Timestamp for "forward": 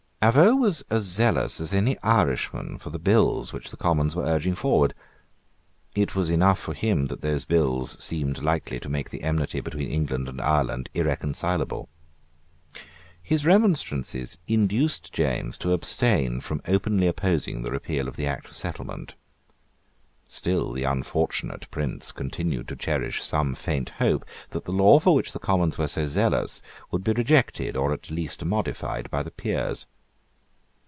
4.53-4.93